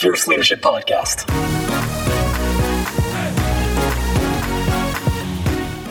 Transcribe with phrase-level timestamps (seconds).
[0.00, 1.30] Fierce Leadership Podcast.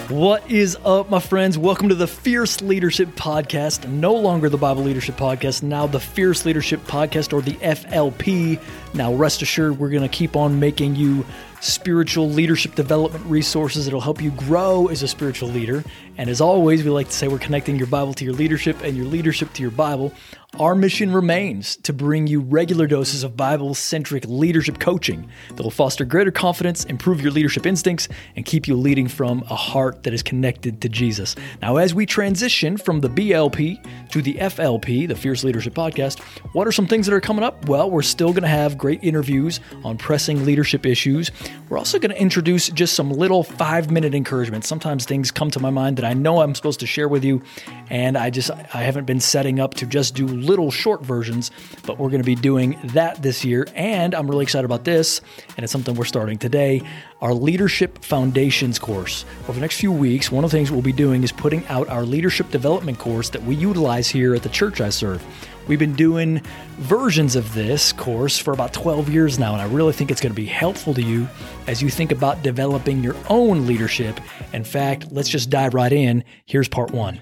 [0.10, 1.60] What is up, my friends?
[1.60, 3.88] Welcome to the Fierce Leadership Podcast.
[3.88, 8.60] No longer the Bible Leadership Podcast, now the Fierce Leadership Podcast or the FLP.
[8.94, 11.26] Now, rest assured, we're going to keep on making you
[11.62, 15.84] spiritual leadership development resources that'll help you grow as a spiritual leader.
[16.18, 18.96] And as always, we like to say we're connecting your Bible to your leadership and
[18.96, 20.14] your leadership to your Bible.
[20.58, 25.70] Our mission remains to bring you regular doses of Bible centric leadership coaching that will
[25.70, 30.14] foster greater confidence, improve your leadership instincts, and keep you leading from a heart that
[30.14, 31.36] is connected to Jesus.
[31.62, 36.20] Now, as we transition from the BLP to the FLP, the Fierce Leadership Podcast,
[36.54, 37.70] what are some things that are coming up?
[37.70, 41.30] Well, we're still going to have great interviews on pressing leadership issues.
[41.70, 44.66] We're also going to introduce just some little five minute encouragement.
[44.66, 47.44] Sometimes things come to my mind that I know I'm supposed to share with you,
[47.92, 51.52] and I just I haven't been setting up to just do little short versions,
[51.86, 53.68] but we're going to be doing that this year.
[53.76, 55.22] And I'm really excited about this,
[55.56, 56.82] and it's something we're starting today
[57.22, 59.26] our Leadership Foundations course.
[59.44, 61.90] Over the next few weeks, one of the things we'll be doing is putting out
[61.90, 65.22] our leadership development course that we utilize here at the church I serve.
[65.70, 66.42] We've been doing
[66.80, 70.32] versions of this course for about 12 years now, and I really think it's going
[70.32, 71.28] to be helpful to you
[71.68, 74.20] as you think about developing your own leadership.
[74.52, 76.24] In fact, let's just dive right in.
[76.48, 77.22] Here's part one.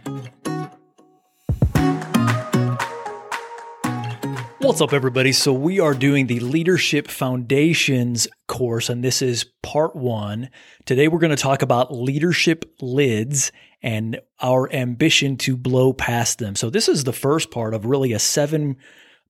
[4.59, 5.34] What's up, everybody?
[5.34, 10.50] So, we are doing the Leadership Foundations course, and this is part one.
[10.86, 13.52] Today, we're going to talk about leadership lids
[13.88, 16.58] and our ambition to blow past them.
[16.58, 18.76] So, this is the first part of really a seven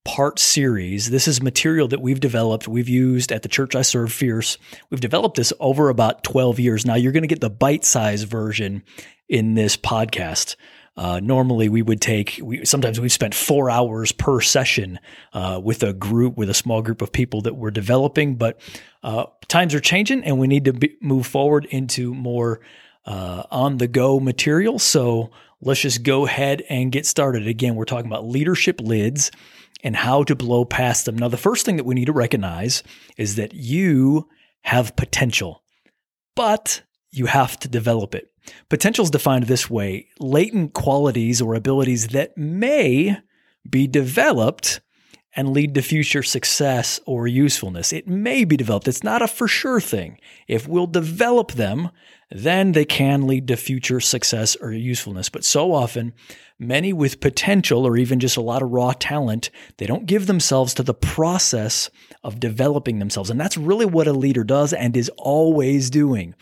[0.04, 1.12] part series.
[1.12, 4.58] This is material that we've developed, we've used at the church I serve, Fierce.
[4.90, 6.88] We've developed this over about 12 years.
[6.88, 8.82] Now, you're going to get the bite size version
[9.30, 10.56] in this podcast.
[10.96, 12.40] Uh, normally, we would take.
[12.42, 15.00] We, sometimes we've spent four hours per session
[15.34, 18.38] uh, with a group, with a small group of people that we're developing.
[18.38, 18.60] But
[19.04, 22.60] uh, times are changing, and we need to be, move forward into more
[23.08, 24.78] uh, on the go material.
[24.78, 27.48] So let's just go ahead and get started.
[27.48, 29.32] Again, we're talking about leadership lids
[29.82, 31.18] and how to blow past them.
[31.18, 32.84] Now, the first thing that we need to recognize
[33.18, 34.28] is that you
[34.64, 35.64] have potential,
[36.36, 38.30] but you have to develop it.
[38.70, 43.18] Potential is defined this way latent qualities or abilities that may
[43.70, 44.82] be developed
[45.36, 47.94] and lead to future success or usefulness.
[47.94, 48.88] It may be developed.
[48.88, 50.20] It's not a for sure thing.
[50.48, 51.92] If we'll develop them,
[52.30, 55.30] then they can lead to future success or usefulness.
[55.30, 56.14] But so often,
[56.60, 60.74] many with potential or even just a lot of raw talent, they don't give themselves
[60.74, 61.90] to the process
[62.24, 63.30] of developing themselves.
[63.30, 66.36] And that's really what a leader does and is always doing.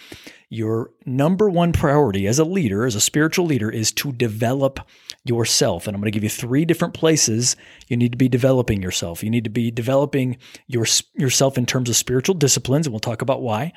[0.50, 4.79] Your number one priority as a leader, as a spiritual leader, is to develop
[5.24, 5.88] yourself.
[5.88, 7.56] And I'm going to give you three different places
[7.88, 9.24] you need to be developing yourself.
[9.24, 10.38] You need to be developing
[10.68, 10.85] your,
[11.16, 13.74] yourself in terms of spiritual disciplines, and we'll talk about why,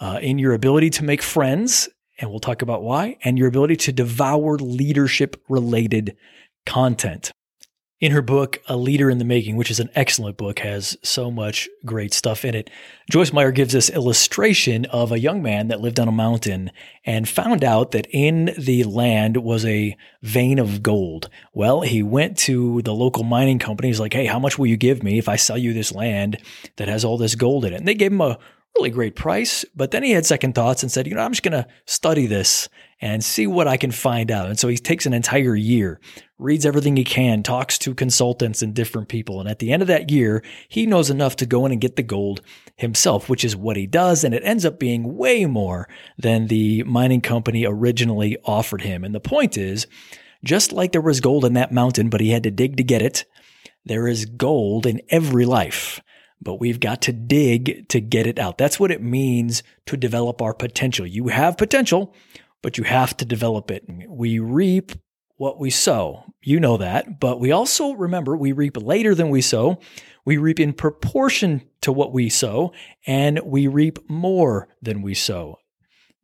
[0.00, 1.88] uh, in your ability to make friends,
[2.18, 6.16] and we'll talk about why, and your ability to devour leadership related
[6.66, 7.32] content
[8.00, 11.30] in her book, A Leader in the Making, which is an excellent book, has so
[11.30, 12.70] much great stuff in it.
[13.10, 16.70] Joyce Meyer gives this illustration of a young man that lived on a mountain
[17.04, 21.28] and found out that in the land was a vein of gold.
[21.52, 23.88] Well, he went to the local mining company.
[23.88, 26.38] He's like, Hey, how much will you give me if I sell you this land
[26.76, 27.76] that has all this gold in it?
[27.76, 28.38] And they gave him a
[28.76, 29.64] really great price.
[29.74, 32.26] But then he had second thoughts and said, you know, I'm just going to study
[32.26, 32.68] this
[33.00, 34.48] and see what I can find out.
[34.48, 36.00] And so he takes an entire year,
[36.38, 39.40] reads everything he can, talks to consultants and different people.
[39.40, 41.96] And at the end of that year, he knows enough to go in and get
[41.96, 42.42] the gold
[42.76, 44.22] himself, which is what he does.
[44.24, 45.88] And it ends up being way more
[46.18, 49.04] than the mining company originally offered him.
[49.04, 49.86] And the point is,
[50.44, 53.02] just like there was gold in that mountain, but he had to dig to get
[53.02, 53.24] it,
[53.84, 56.00] there is gold in every life
[56.40, 58.58] but we've got to dig to get it out.
[58.58, 61.06] That's what it means to develop our potential.
[61.06, 62.14] You have potential,
[62.62, 63.84] but you have to develop it.
[64.08, 64.92] We reap
[65.36, 66.24] what we sow.
[66.42, 67.18] You know that.
[67.18, 69.78] But we also remember we reap later than we sow.
[70.24, 72.72] We reap in proportion to what we sow,
[73.06, 75.58] and we reap more than we sow.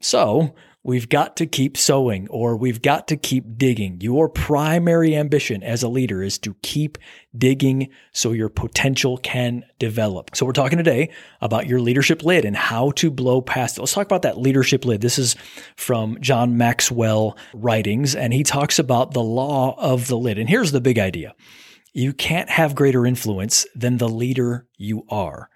[0.00, 0.54] So
[0.86, 4.00] We've got to keep sowing or we've got to keep digging.
[4.00, 6.96] Your primary ambition as a leader is to keep
[7.36, 10.36] digging so your potential can develop.
[10.36, 11.10] So we're talking today
[11.40, 13.80] about your leadership lid and how to blow past it.
[13.80, 15.00] Let's talk about that leadership lid.
[15.00, 15.34] This is
[15.74, 20.38] from John Maxwell writings and he talks about the law of the lid.
[20.38, 21.34] And here's the big idea.
[21.94, 25.50] You can't have greater influence than the leader you are.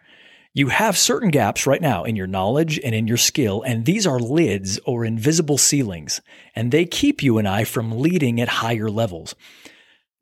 [0.53, 4.05] You have certain gaps right now in your knowledge and in your skill, and these
[4.05, 6.21] are lids or invisible ceilings,
[6.57, 9.37] and they keep you and I from leading at higher levels.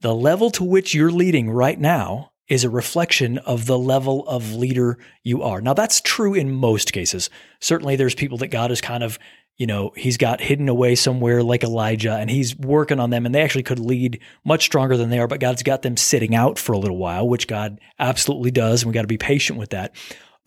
[0.02, 4.52] The level to which you're leading right now is a reflection of the level of
[4.52, 5.62] leader you are.
[5.62, 7.30] Now, that's true in most cases.
[7.60, 9.18] Certainly, there's people that God has kind of,
[9.58, 13.34] you know, he's got hidden away somewhere like Elijah and he's working on them and
[13.34, 16.58] they actually could lead much stronger than they are, but God's got them sitting out
[16.58, 18.82] for a little while, which God absolutely does.
[18.82, 19.96] And we got to be patient with that.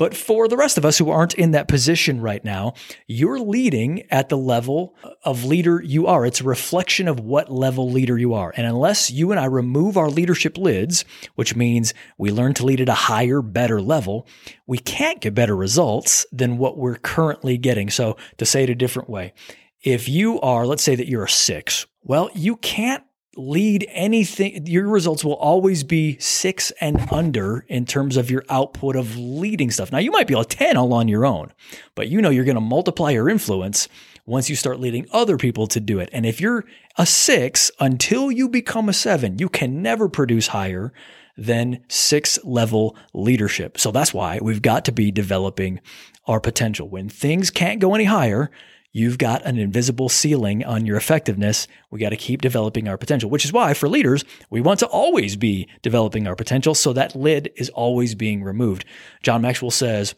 [0.01, 2.73] But for the rest of us who aren't in that position right now,
[3.05, 6.25] you're leading at the level of leader you are.
[6.25, 8.51] It's a reflection of what level leader you are.
[8.57, 11.05] And unless you and I remove our leadership lids,
[11.35, 14.25] which means we learn to lead at a higher, better level,
[14.65, 17.91] we can't get better results than what we're currently getting.
[17.91, 19.33] So to say it a different way,
[19.83, 23.03] if you are, let's say that you're a six, well, you can't
[23.37, 28.95] lead anything, your results will always be six and under in terms of your output
[28.95, 29.91] of leading stuff.
[29.91, 31.53] Now, you might be a 10 all on your own,
[31.95, 33.87] but you know you're going to multiply your influence
[34.25, 36.09] once you start leading other people to do it.
[36.11, 36.65] And if you're
[36.97, 40.93] a six until you become a seven, you can never produce higher
[41.37, 43.79] than six level leadership.
[43.79, 45.79] So that's why we've got to be developing
[46.27, 46.87] our potential.
[46.87, 48.51] When things can't go any higher,
[48.91, 51.67] you've got an invisible ceiling on your effectiveness.
[51.89, 54.87] We got to keep developing our potential, which is why for leaders, we want to
[54.87, 58.85] always be developing our potential so that lid is always being removed.
[59.23, 60.15] John Maxwell says,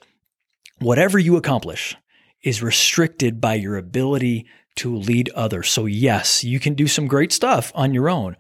[0.80, 1.96] whatever you accomplish
[2.42, 4.46] is restricted by your ability
[4.76, 5.69] to lead others.
[5.69, 8.36] So yes, you can do some great stuff on your own,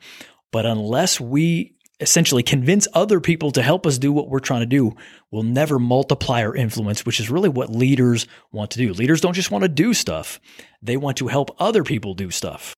[0.51, 4.67] but unless we essentially convince other people to help us do what we're trying to
[4.67, 4.95] do,
[5.31, 8.93] we'll never multiply our influence, which is really what leaders want to do.
[8.93, 10.39] Leaders don't just want to do stuff,
[10.81, 12.75] they want to help other people do stuff.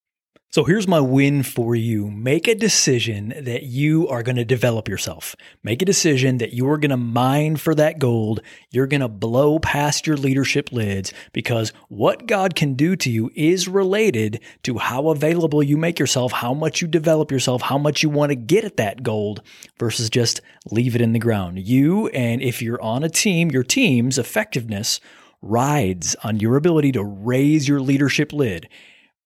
[0.56, 2.10] So here's my win for you.
[2.10, 5.36] Make a decision that you are going to develop yourself.
[5.64, 8.40] Make a decision that you are going to mine for that gold.
[8.72, 13.32] You're going to blow past your leadership lids because what God can do to you
[13.36, 18.02] is related to how available you make yourself, how much you develop yourself, how much
[18.02, 19.42] you want to get at that gold
[19.78, 20.40] versus just
[20.72, 21.68] leave it in the ground.
[21.68, 25.02] You and if you're on a team, your team's effectiveness
[25.42, 28.70] rides on your ability to raise your leadership lid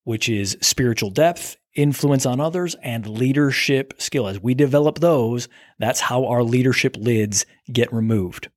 [0.09, 4.27] which is spiritual depth, influence on others, and leadership skill.
[4.27, 5.47] As we develop those,
[5.77, 8.49] that's how our leadership lids get removed.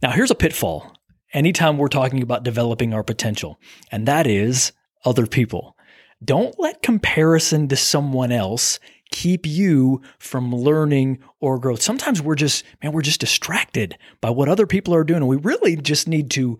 [0.00, 0.96] Now, here's a pitfall
[1.34, 3.60] anytime we're talking about developing our potential,
[3.92, 4.72] and that is
[5.04, 5.76] other people.
[6.24, 11.82] Don't let comparison to someone else keep you from learning or growth.
[11.82, 15.18] Sometimes we're just, man, we're just distracted by what other people are doing.
[15.18, 16.58] And we really just need to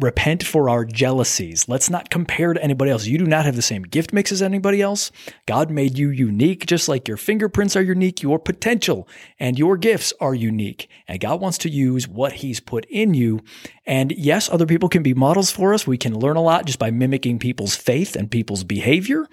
[0.00, 1.68] repent for our jealousies.
[1.68, 3.06] Let's not compare to anybody else.
[3.06, 5.10] You do not have the same gift mix as anybody else.
[5.46, 8.22] God made you unique, just like your fingerprints are unique.
[8.22, 9.08] Your potential
[9.38, 10.88] and your gifts are unique.
[11.06, 13.40] And God wants to use what He's put in you.
[13.86, 15.86] And yes, other people can be models for us.
[15.86, 19.26] We can learn a lot just by mimicking people's faith and people's behavior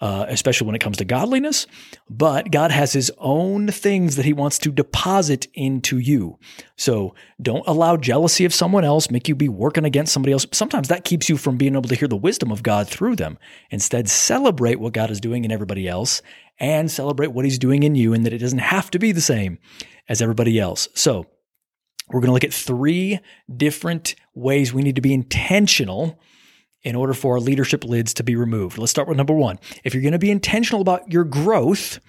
[0.00, 1.66] uh, especially when it comes to godliness.
[2.10, 6.38] But God has His own things that He wants to deposit into you.
[6.76, 10.46] So don't allow jealousy of someone else make you be working against somebody else.
[10.52, 13.38] Sometimes that keeps you from being able to hear the wisdom of God through them.
[13.70, 16.20] Instead, celebrate what God is doing in everybody else
[16.58, 19.20] and celebrate what He's doing in you, and that it doesn't have to be the
[19.20, 19.58] same
[20.08, 20.88] as everybody else.
[20.94, 21.26] So
[22.08, 23.18] we're going to look at three
[23.54, 26.20] different ways we need to be intentional
[26.82, 28.78] in order for leadership lids to be removed.
[28.78, 29.58] Let's start with number one.
[29.84, 32.00] If you're going to be intentional about your growth,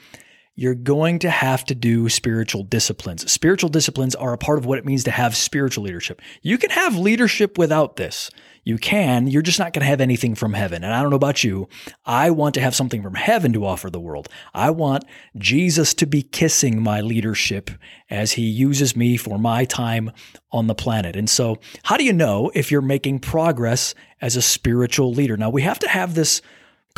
[0.58, 3.32] you're going to have to do spiritual disciplines.
[3.32, 6.20] Spiritual disciplines are a part of what it means to have spiritual leadership.
[6.42, 8.32] You can have leadership without this.
[8.64, 10.84] You can, you're just not going to have anything from heaven.
[10.84, 11.70] And I don't know about you.
[12.06, 14.30] I want to have something from heaven to offer the world.
[14.52, 15.06] I want
[15.38, 17.70] Jesus to be kissing my leadership
[18.10, 20.12] as he uses me for my time
[20.52, 21.16] on the planet.
[21.16, 25.38] And so, how do you know if you're making progress as a spiritual leader?
[25.38, 26.42] Now, we have to have this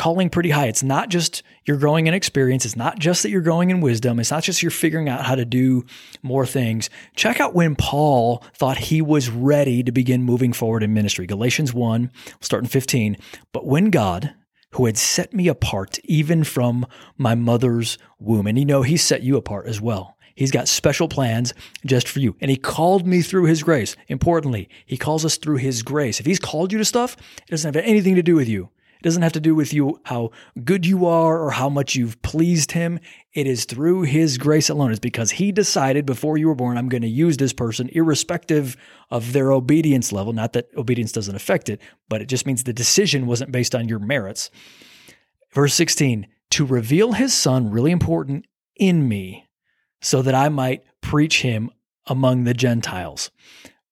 [0.00, 0.66] calling pretty high.
[0.66, 2.64] It's not just you're growing in experience.
[2.64, 4.18] It's not just that you're growing in wisdom.
[4.18, 5.84] It's not just you're figuring out how to do
[6.22, 6.88] more things.
[7.16, 11.26] Check out when Paul thought he was ready to begin moving forward in ministry.
[11.26, 13.18] Galatians 1, we'll start in 15.
[13.52, 14.34] But when God,
[14.70, 16.86] who had set me apart even from
[17.18, 20.16] my mother's womb, and you know, he set you apart as well.
[20.34, 21.52] He's got special plans
[21.84, 22.36] just for you.
[22.40, 23.96] And he called me through his grace.
[24.08, 26.20] Importantly, he calls us through his grace.
[26.20, 28.70] If he's called you to stuff, it doesn't have anything to do with you.
[29.00, 30.30] It doesn't have to do with you, how
[30.62, 33.00] good you are or how much you've pleased him.
[33.32, 34.90] It is through his grace alone.
[34.90, 38.76] It's because he decided before you were born, I'm going to use this person irrespective
[39.10, 40.34] of their obedience level.
[40.34, 41.80] Not that obedience doesn't affect it,
[42.10, 44.50] but it just means the decision wasn't based on your merits.
[45.54, 48.44] Verse 16, to reveal his son, really important,
[48.76, 49.48] in me,
[50.02, 51.70] so that I might preach him
[52.06, 53.30] among the Gentiles.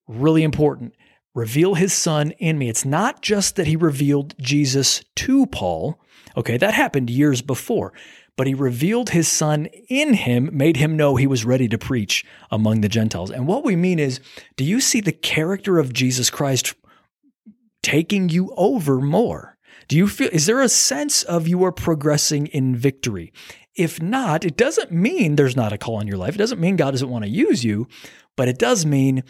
[0.06, 0.92] Really important
[1.38, 2.68] reveal his son in me.
[2.68, 6.00] It's not just that he revealed Jesus to Paul.
[6.36, 7.92] Okay, that happened years before.
[8.38, 12.24] but he revealed his son in him, made him know he was ready to preach
[12.52, 13.32] among the Gentiles.
[13.32, 14.20] And what we mean is,
[14.56, 16.72] do you see the character of Jesus Christ
[17.82, 19.58] taking you over more?
[19.88, 23.32] Do you feel, is there a sense of you are progressing in victory?
[23.74, 26.36] If not, it doesn't mean there's not a call on your life.
[26.36, 27.88] It doesn't mean God doesn't want to use you,
[28.36, 29.24] but it does mean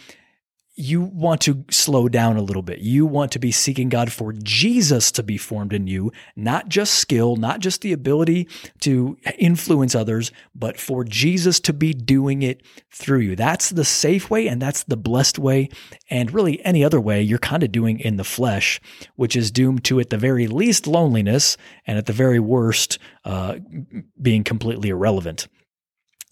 [0.78, 2.78] you want to slow down a little bit.
[2.78, 6.94] You want to be seeking God for Jesus to be formed in you, not just
[6.94, 8.49] skill, not just the ability
[8.82, 13.35] to influence others, but for Jesus to be doing it through you.
[13.35, 15.68] That's the safe way and that's the blessed way.
[16.11, 18.80] And really, any other way you're kind of doing in the flesh,
[19.16, 21.56] which is doomed to, at the very least, loneliness
[21.88, 23.56] and at the very worst, uh,
[24.23, 25.49] being completely irrelevant.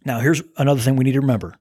[0.05, 1.57] Now, here's another thing we need to remember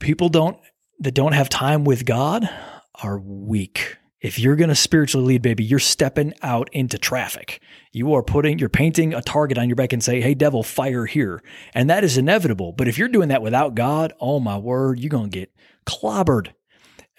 [0.00, 0.58] people don't
[1.00, 2.48] that don't have time with God
[2.94, 3.96] are weak.
[4.20, 7.60] If you're going to spiritually lead, baby, you're stepping out into traffic.
[7.90, 11.06] You are putting, you're painting a target on your back and say, Hey, devil, fire
[11.06, 11.42] here.
[11.74, 12.72] And that is inevitable.
[12.72, 15.52] But if you're doing that without God, oh my word, you're going to get
[15.86, 16.52] clobbered.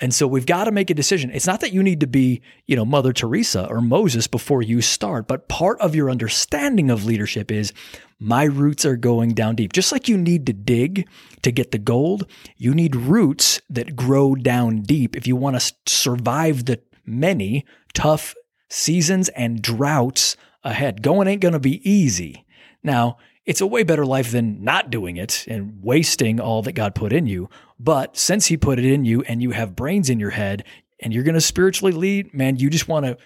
[0.01, 1.29] And so we've got to make a decision.
[1.31, 4.81] It's not that you need to be, you know, Mother Teresa or Moses before you
[4.81, 7.73] start, but part of your understanding of leadership is
[8.19, 9.71] my roots are going down deep.
[9.73, 11.07] Just like you need to dig
[11.41, 12.25] to get the gold,
[12.57, 18.33] you need roots that grow down deep if you want to survive the many tough
[18.69, 21.01] seasons and droughts ahead.
[21.01, 22.45] Going ain't going to be easy.
[22.81, 26.95] Now, it's a way better life than not doing it and wasting all that God
[26.95, 27.49] put in you.
[27.79, 30.63] But since He put it in you and you have brains in your head
[30.99, 33.17] and you're going to spiritually lead, man, you just want to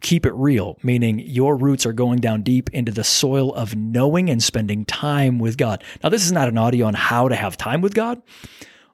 [0.00, 4.30] keep it real, meaning your roots are going down deep into the soil of knowing
[4.30, 5.84] and spending time with God.
[6.02, 8.22] Now, this is not an audio on how to have time with God,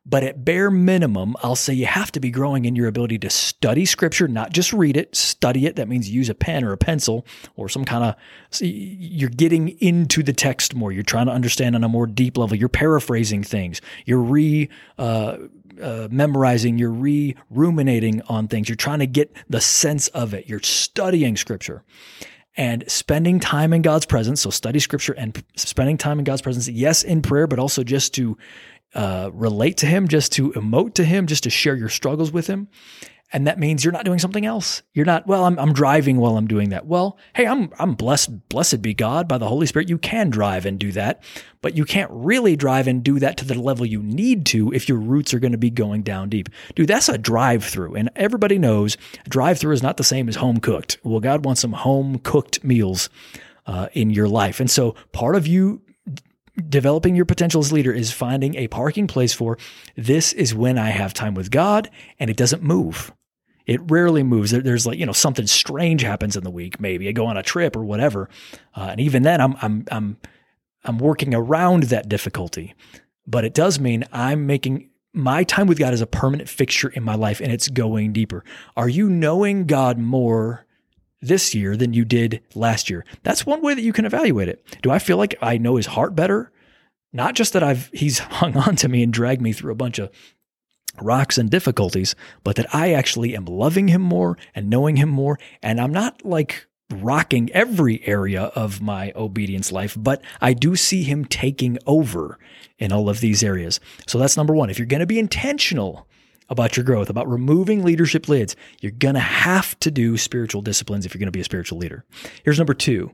[0.08, 3.30] but at bare minimum, I'll say you have to be growing in your ability to
[3.30, 5.74] study scripture, not just read it, study it.
[5.76, 8.14] That means use a pen or a pencil or some kind of,
[8.60, 10.92] you're getting into the text more.
[10.92, 12.56] You're trying to understand on a more deep level.
[12.56, 13.80] You're paraphrasing things.
[14.04, 15.38] You're re, uh,
[15.82, 18.68] uh, memorizing, you're re ruminating on things.
[18.68, 20.48] You're trying to get the sense of it.
[20.48, 21.82] You're studying scripture
[22.56, 24.40] and spending time in God's presence.
[24.40, 26.68] So study scripture and spending time in God's presence.
[26.68, 28.38] Yes, in prayer, but also just to
[28.96, 32.48] uh, relate to him, just to emote to him, just to share your struggles with
[32.48, 32.68] him.
[33.32, 34.82] And that means you're not doing something else.
[34.94, 36.86] You're not, well, I'm, I'm driving while I'm doing that.
[36.86, 39.88] Well, hey, I'm, I'm blessed, blessed be God by the Holy Spirit.
[39.88, 41.22] You can drive and do that,
[41.60, 44.88] but you can't really drive and do that to the level you need to if
[44.88, 46.48] your roots are going to be going down deep.
[46.76, 47.96] Dude, that's a drive through.
[47.96, 48.96] And everybody knows
[49.28, 50.98] drive through is not the same as home cooked.
[51.02, 53.10] Well, God wants some home cooked meals
[53.66, 54.60] uh, in your life.
[54.60, 55.82] And so part of you
[56.68, 59.58] developing your potential as leader is finding a parking place for
[59.96, 63.12] this is when I have time with God and it doesn't move.
[63.66, 64.52] It rarely moves.
[64.52, 66.80] There's like, you know, something strange happens in the week.
[66.80, 68.28] Maybe I go on a trip or whatever.
[68.74, 70.16] Uh, and even then I'm, I'm, I'm,
[70.84, 72.74] I'm working around that difficulty,
[73.26, 77.02] but it does mean I'm making my time with God is a permanent fixture in
[77.02, 78.44] my life and it's going deeper.
[78.76, 80.65] Are you knowing God more
[81.20, 83.04] this year than you did last year.
[83.22, 84.78] That's one way that you can evaluate it.
[84.82, 86.52] Do I feel like I know his heart better?
[87.12, 89.98] Not just that I've he's hung on to me and dragged me through a bunch
[89.98, 90.10] of
[91.00, 95.38] rocks and difficulties, but that I actually am loving him more and knowing him more.
[95.62, 101.02] And I'm not like rocking every area of my obedience life, but I do see
[101.02, 102.38] him taking over
[102.78, 103.80] in all of these areas.
[104.06, 104.70] So that's number one.
[104.70, 106.06] If you're going to be intentional
[106.48, 111.04] about your growth, about removing leadership lids, you're going to have to do spiritual disciplines
[111.04, 112.04] if you're going to be a spiritual leader.
[112.44, 113.12] Here's number two.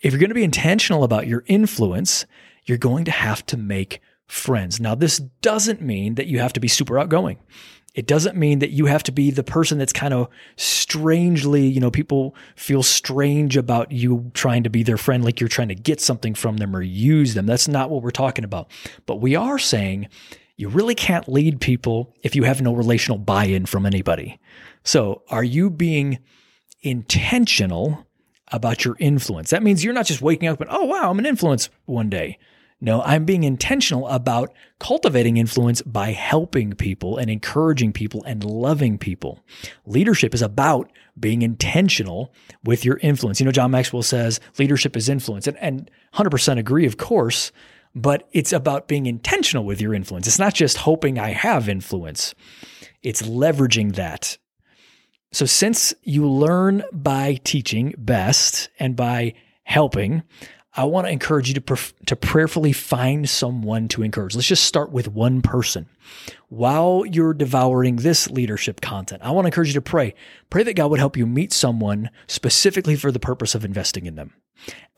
[0.00, 2.26] If you're going to be intentional about your influence,
[2.64, 4.80] you're going to have to make friends.
[4.80, 7.38] Now, this doesn't mean that you have to be super outgoing.
[7.94, 11.80] It doesn't mean that you have to be the person that's kind of strangely, you
[11.80, 15.74] know, people feel strange about you trying to be their friend, like you're trying to
[15.74, 17.46] get something from them or use them.
[17.46, 18.70] That's not what we're talking about.
[19.06, 20.08] But we are saying
[20.56, 24.40] you really can't lead people if you have no relational buy in from anybody.
[24.84, 26.18] So, are you being
[26.80, 28.06] intentional
[28.52, 29.50] about your influence?
[29.50, 32.38] That means you're not just waking up and, oh, wow, I'm an influence one day.
[32.78, 38.98] No, I'm being intentional about cultivating influence by helping people and encouraging people and loving
[38.98, 39.42] people.
[39.86, 42.34] Leadership is about being intentional
[42.64, 43.40] with your influence.
[43.40, 47.50] You know, John Maxwell says leadership is influence, and, and 100% agree, of course
[47.96, 50.26] but it's about being intentional with your influence.
[50.26, 52.34] It's not just hoping I have influence,
[53.02, 54.36] it's leveraging that.
[55.32, 59.34] So, since you learn by teaching best and by
[59.64, 60.22] helping,
[60.74, 64.34] I want to encourage you to, to prayerfully find someone to encourage.
[64.34, 65.88] Let's just start with one person.
[66.48, 70.14] While you're devouring this leadership content, I want to encourage you to pray.
[70.50, 74.16] Pray that God would help you meet someone specifically for the purpose of investing in
[74.16, 74.34] them.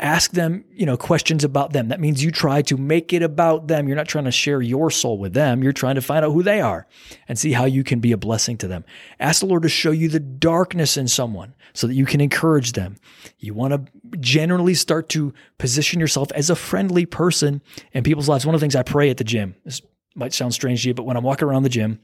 [0.01, 1.89] Ask them, you know, questions about them.
[1.89, 3.89] That means you try to make it about them.
[3.89, 5.63] You're not trying to share your soul with them.
[5.63, 6.87] You're trying to find out who they are
[7.27, 8.85] and see how you can be a blessing to them.
[9.19, 12.73] Ask the Lord to show you the darkness in someone so that you can encourage
[12.73, 12.97] them.
[13.39, 17.61] You want to generally start to position yourself as a friendly person
[17.93, 18.47] in people's lives.
[18.47, 19.83] One of the things I pray at the gym, this
[20.15, 21.99] might sound strange to you, but when I'm walking around the gym,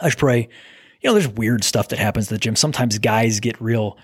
[0.00, 0.48] I pray,
[1.00, 2.56] you know, there's weird stuff that happens at the gym.
[2.56, 3.96] Sometimes guys get real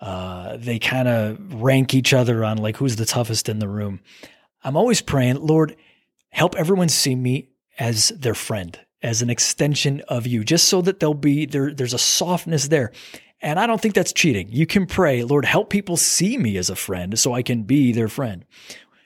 [0.00, 4.00] uh, they kind of rank each other on like who's the toughest in the room.
[4.64, 5.76] I'm always praying, Lord,
[6.30, 11.00] help everyone see me as their friend, as an extension of you, just so that
[11.00, 12.92] there'll be there, there's a softness there.
[13.42, 14.48] And I don't think that's cheating.
[14.50, 17.92] You can pray, Lord, help people see me as a friend so I can be
[17.92, 18.44] their friend.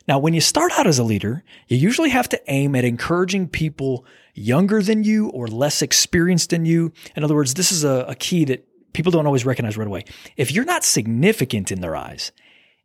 [0.06, 3.48] Now, when you start out as a leader, you usually have to aim at encouraging
[3.48, 6.92] people younger than you or less experienced than you.
[7.16, 10.04] In other words, this is a, a key that people don't always recognize right away.
[10.38, 12.32] If you're not significant in their eyes,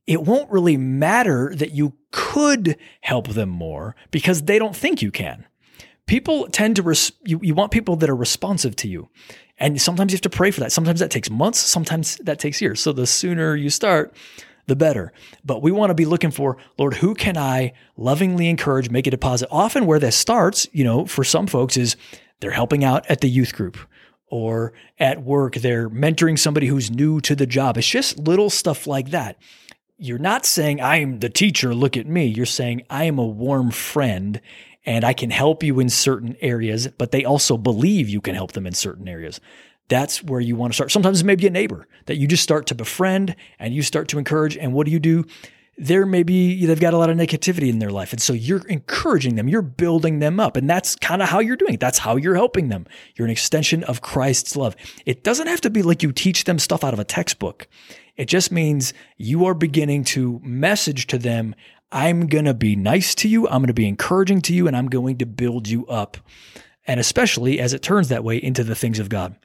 [0.05, 5.11] it won't really matter that you could help them more because they don't think you
[5.11, 5.45] can.
[6.07, 9.09] People tend to, res- you, you want people that are responsive to you.
[9.59, 10.71] And sometimes you have to pray for that.
[10.71, 12.79] Sometimes that takes months, sometimes that takes years.
[12.79, 14.15] So the sooner you start,
[14.65, 15.13] the better.
[15.45, 19.11] But we want to be looking for, Lord, who can I lovingly encourage, make a
[19.11, 19.49] deposit?
[19.51, 21.95] Often where this starts, you know, for some folks is
[22.39, 23.77] they're helping out at the youth group
[24.29, 27.77] or at work, they're mentoring somebody who's new to the job.
[27.77, 29.37] It's just little stuff like that.
[29.97, 32.25] You're not saying, I'm the teacher, look at me.
[32.25, 34.39] You're saying, I am a warm friend
[34.85, 38.53] and I can help you in certain areas, but they also believe you can help
[38.53, 39.41] them in certain areas.
[39.89, 40.91] That's where you want to start.
[40.91, 44.07] Sometimes it may be a neighbor that you just start to befriend and you start
[44.09, 44.55] to encourage.
[44.55, 45.25] And what do you do?
[45.79, 48.11] They're maybe they've got a lot of negativity in their life.
[48.11, 50.57] And so you're encouraging them, you're building them up.
[50.57, 51.79] And that's kind of how you're doing it.
[51.79, 52.85] That's how you're helping them.
[53.15, 54.75] You're an extension of Christ's love.
[55.05, 57.67] It doesn't have to be like you teach them stuff out of a textbook.
[58.17, 61.55] It just means you are beginning to message to them,
[61.93, 64.75] I'm going to be nice to you, I'm going to be encouraging to you, and
[64.75, 66.17] I'm going to build you up.
[66.85, 69.37] And especially as it turns that way into the things of God.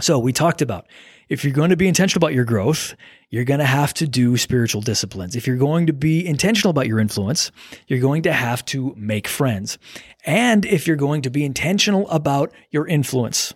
[0.00, 0.86] So we talked about
[1.28, 2.94] if you're going to be intentional about your growth,
[3.30, 5.36] you're going to have to do spiritual disciplines.
[5.36, 7.50] If you're going to be intentional about your influence,
[7.86, 9.78] you're going to have to make friends.
[10.24, 13.54] And if you're going to be intentional about your influence,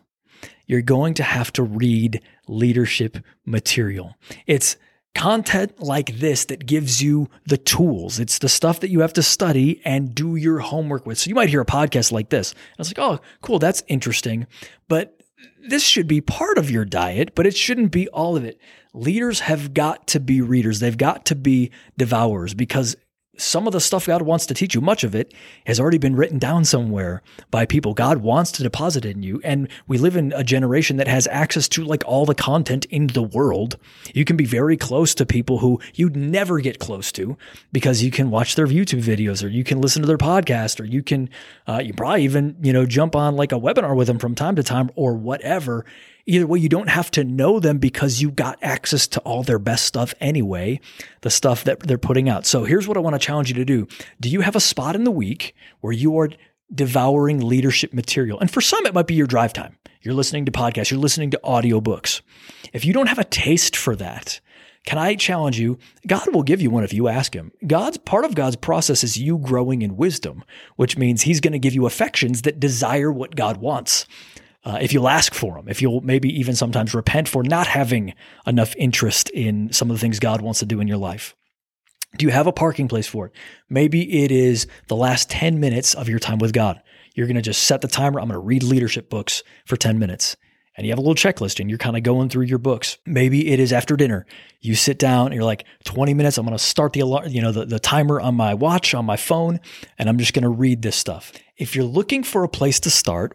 [0.66, 4.16] you're going to have to read leadership material.
[4.46, 4.76] It's
[5.16, 8.20] content like this that gives you the tools.
[8.20, 11.18] It's the stuff that you have to study and do your homework with.
[11.18, 12.52] So you might hear a podcast like this.
[12.52, 14.46] And it's like, oh, cool, that's interesting.
[14.88, 15.15] But
[15.68, 18.60] this should be part of your diet, but it shouldn't be all of it.
[18.94, 20.80] Leaders have got to be readers.
[20.80, 22.96] They've got to be devourers because
[23.36, 25.32] some of the stuff God wants to teach you, much of it
[25.66, 27.94] has already been written down somewhere by people.
[27.94, 29.40] God wants to deposit in you.
[29.44, 33.08] And we live in a generation that has access to like all the content in
[33.08, 33.76] the world.
[34.14, 37.36] You can be very close to people who you'd never get close to
[37.72, 40.84] because you can watch their YouTube videos or you can listen to their podcast or
[40.84, 41.28] you can,
[41.66, 44.56] uh, you probably even, you know, jump on like a webinar with them from time
[44.56, 45.84] to time or whatever
[46.28, 49.60] Either way, you don't have to know them because you got access to all their
[49.60, 50.80] best stuff anyway,
[51.20, 52.44] the stuff that they're putting out.
[52.44, 53.86] So here's what I want to challenge you to do.
[54.20, 56.30] Do you have a spot in the week where you are
[56.74, 58.40] devouring leadership material?
[58.40, 59.78] And for some, it might be your drive time.
[60.02, 62.22] You're listening to podcasts, you're listening to audiobooks.
[62.72, 64.40] If you don't have a taste for that,
[64.84, 65.78] can I challenge you?
[66.06, 67.52] God will give you one if you ask him.
[67.66, 70.44] God's part of God's process is you growing in wisdom,
[70.76, 74.06] which means he's going to give you affections that desire what God wants
[74.66, 78.12] uh, if you'll ask for them, if you'll maybe even sometimes repent for not having
[78.46, 81.36] enough interest in some of the things God wants to do in your life.
[82.16, 83.32] Do you have a parking place for it?
[83.70, 86.82] Maybe it is the last 10 minutes of your time with God.
[87.14, 88.18] You're going to just set the timer.
[88.18, 90.36] I'm going to read leadership books for 10 minutes
[90.76, 92.98] and you have a little checklist and you're kind of going through your books.
[93.06, 94.26] Maybe it is after dinner.
[94.60, 97.40] You sit down and you're like, 20 minutes, I'm going to start the alarm, you
[97.40, 99.60] know, the, the timer on my watch, on my phone,
[99.98, 101.32] and I'm just going to read this stuff.
[101.56, 103.34] If you're looking for a place to start,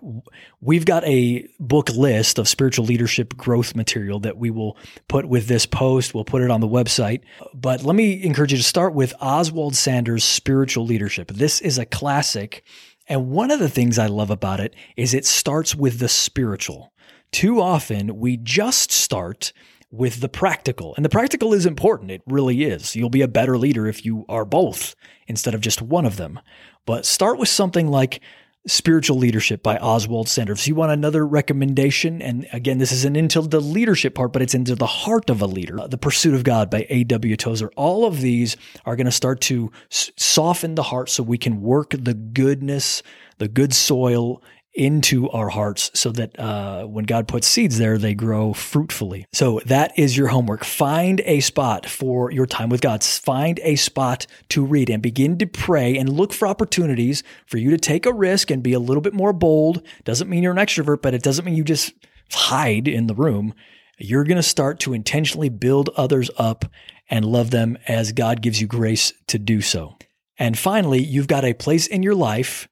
[0.59, 4.77] we've got a book list of spiritual leadership growth material that we will
[5.07, 6.13] put with this post.
[6.13, 7.21] We'll put it on the website.
[7.55, 11.29] But let me encourage you to start with Oswald Sanders' Spiritual Leadership.
[11.29, 12.63] This is a classic.
[13.07, 16.93] And one of the things I love about it is it starts with the spiritual.
[17.31, 19.53] Too often we just start
[19.91, 20.93] with the practical.
[20.95, 22.11] And the practical is important.
[22.11, 22.95] It really is.
[22.95, 24.95] You'll be a better leader if you are both
[25.27, 26.39] instead of just one of them.
[26.85, 28.21] But start with something like
[28.67, 30.61] Spiritual Leadership by Oswald Sanders.
[30.61, 32.21] If You want another recommendation?
[32.21, 35.47] And again, this isn't into the leadership part, but it's into the heart of a
[35.47, 35.87] leader.
[35.87, 37.35] The Pursuit of God by A.W.
[37.37, 37.71] Tozer.
[37.75, 41.95] All of these are going to start to soften the heart so we can work
[41.97, 43.01] the goodness,
[43.39, 48.13] the good soil into our hearts so that uh, when God puts seeds there, they
[48.13, 49.25] grow fruitfully.
[49.33, 50.63] So that is your homework.
[50.63, 53.03] Find a spot for your time with God.
[53.03, 57.69] Find a spot to read and begin to pray and look for opportunities for you
[57.71, 59.85] to take a risk and be a little bit more bold.
[60.05, 61.93] Doesn't mean you're an extrovert, but it doesn't mean you just
[62.31, 63.53] hide in the room.
[63.97, 66.65] You're going to start to intentionally build others up
[67.09, 69.97] and love them as God gives you grace to do so.
[70.39, 72.67] And finally, you've got a place in your life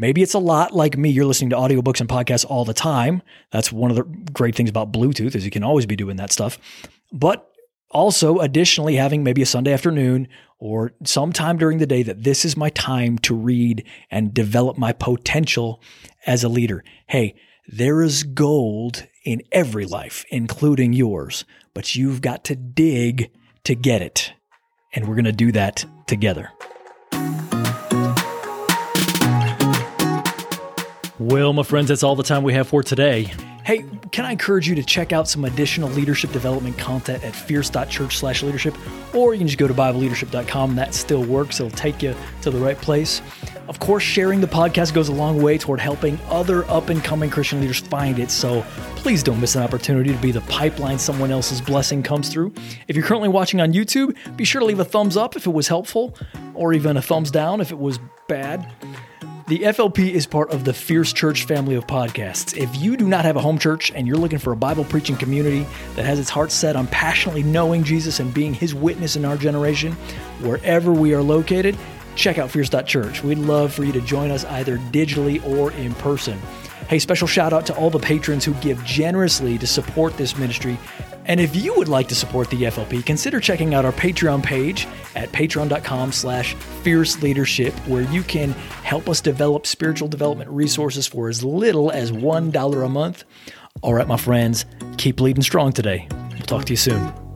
[0.00, 1.10] Maybe it's a lot like me.
[1.10, 3.20] You're listening to audiobooks and podcasts all the time.
[3.52, 6.32] That's one of the great things about Bluetooth is you can always be doing that
[6.32, 6.58] stuff.
[7.12, 7.46] But
[7.90, 10.26] also additionally having maybe a Sunday afternoon
[10.58, 14.94] or sometime during the day that this is my time to read and develop my
[14.94, 15.82] potential
[16.24, 16.82] as a leader.
[17.06, 17.34] Hey,
[17.68, 23.30] there is gold in every life, including yours, but you've got to dig
[23.64, 24.32] to get it.
[24.94, 26.52] And we're going to do that together.
[31.20, 33.30] Well, my friends, that's all the time we have for today.
[33.62, 38.16] Hey, can I encourage you to check out some additional leadership development content at fierce.church
[38.16, 38.74] slash leadership,
[39.14, 40.76] or you can just go to BibleLeadership.com.
[40.76, 41.60] That still works.
[41.60, 43.20] It'll take you to the right place.
[43.68, 47.28] Of course, sharing the podcast goes a long way toward helping other up and coming
[47.28, 48.30] Christian leaders find it.
[48.30, 48.62] So
[48.96, 52.54] please don't miss an opportunity to be the pipeline someone else's blessing comes through.
[52.88, 55.52] If you're currently watching on YouTube, be sure to leave a thumbs up if it
[55.52, 56.16] was helpful,
[56.54, 58.72] or even a thumbs down if it was bad.
[59.50, 62.56] The FLP is part of the Fierce Church family of podcasts.
[62.56, 65.16] If you do not have a home church and you're looking for a Bible preaching
[65.16, 69.24] community that has its heart set on passionately knowing Jesus and being his witness in
[69.24, 69.94] our generation,
[70.40, 71.76] wherever we are located,
[72.14, 73.24] check out Fierce.church.
[73.24, 76.38] We'd love for you to join us either digitally or in person.
[76.88, 80.78] Hey, special shout out to all the patrons who give generously to support this ministry
[81.30, 84.88] and if you would like to support the FLP, consider checking out our Patreon page
[85.14, 88.50] at patreon.com slash fierce leadership, where you can
[88.82, 93.22] help us develop spiritual development resources for as little as $1 a month.
[93.80, 94.66] All right, my friends,
[94.98, 96.08] keep leading strong today.
[96.32, 97.29] We'll talk to you soon.